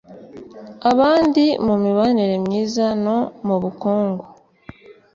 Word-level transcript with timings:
abandi 0.91 1.43
mu 1.65 1.75
mibanire 1.83 2.35
myiza 2.45 2.85
no 3.03 3.17
mu 3.45 3.55
bukungu 3.63 4.23